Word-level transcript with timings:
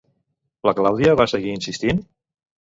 La 0.67 0.73
Clàudia 0.79 1.13
va 1.19 1.27
seguir 1.33 1.53
insistint? 1.59 2.01